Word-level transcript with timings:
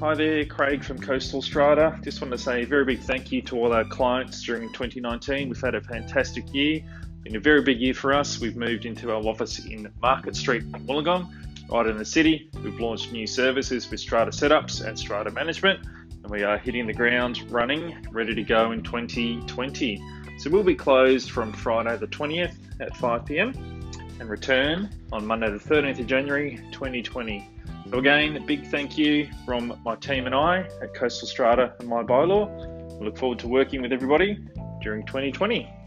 Hi 0.00 0.14
there, 0.14 0.44
Craig 0.44 0.84
from 0.84 1.00
Coastal 1.00 1.42
Strata. 1.42 1.98
Just 2.04 2.20
want 2.20 2.30
to 2.30 2.38
say 2.38 2.62
a 2.62 2.66
very 2.66 2.84
big 2.84 3.00
thank 3.00 3.32
you 3.32 3.42
to 3.42 3.58
all 3.58 3.72
our 3.72 3.84
clients 3.84 4.44
during 4.44 4.68
2019. 4.72 5.48
We've 5.48 5.60
had 5.60 5.74
a 5.74 5.80
fantastic 5.80 6.54
year, 6.54 6.82
been 7.24 7.34
a 7.34 7.40
very 7.40 7.62
big 7.62 7.80
year 7.80 7.94
for 7.94 8.12
us. 8.12 8.40
We've 8.40 8.54
moved 8.54 8.86
into 8.86 9.10
our 9.10 9.20
office 9.20 9.58
in 9.58 9.90
Market 10.00 10.36
Street, 10.36 10.70
Wollongong, 10.70 11.28
right 11.68 11.84
in 11.84 11.96
the 11.96 12.04
city. 12.04 12.48
We've 12.62 12.78
launched 12.78 13.10
new 13.10 13.26
services 13.26 13.90
with 13.90 13.98
Strata 13.98 14.30
Setups 14.30 14.86
and 14.86 14.96
Strata 14.96 15.32
Management, 15.32 15.84
and 15.84 16.30
we 16.30 16.44
are 16.44 16.58
hitting 16.58 16.86
the 16.86 16.94
ground 16.94 17.50
running, 17.50 18.06
ready 18.12 18.36
to 18.36 18.44
go 18.44 18.70
in 18.70 18.84
2020. 18.84 20.00
So 20.38 20.48
we'll 20.48 20.62
be 20.62 20.76
closed 20.76 21.32
from 21.32 21.52
Friday 21.52 21.96
the 21.96 22.06
20th 22.06 22.54
at 22.80 22.96
5 22.98 23.26
pm 23.26 23.52
and 24.20 24.30
return 24.30 24.90
on 25.10 25.26
Monday 25.26 25.50
the 25.50 25.58
13th 25.58 25.98
of 25.98 26.06
January 26.06 26.60
2020. 26.70 27.50
So 27.90 27.98
again, 27.98 28.36
a 28.36 28.40
big 28.40 28.66
thank 28.66 28.98
you 28.98 29.30
from 29.46 29.80
my 29.82 29.96
team 29.96 30.26
and 30.26 30.34
I 30.34 30.68
at 30.82 30.92
Coastal 30.94 31.26
Strata 31.26 31.72
and 31.80 31.88
My 31.88 32.02
Bylaw. 32.02 32.98
We 32.98 33.06
look 33.06 33.16
forward 33.16 33.38
to 33.38 33.48
working 33.48 33.80
with 33.80 33.94
everybody 33.94 34.38
during 34.82 35.06
2020. 35.06 35.77